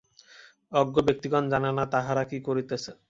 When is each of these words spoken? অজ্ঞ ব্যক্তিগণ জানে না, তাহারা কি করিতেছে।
অজ্ঞ 0.71 0.95
ব্যক্তিগণ 1.07 1.43
জানে 1.49 1.69
না, 1.77 1.83
তাহারা 1.85 2.23
কি 2.23 2.37
করিতেছে। 2.47 2.91